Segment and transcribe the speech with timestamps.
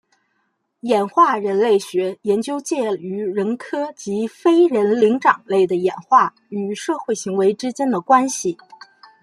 [0.79, 8.57] 演化人类学研究介于人科及非人灵长类的演化与社会行为之间的关系。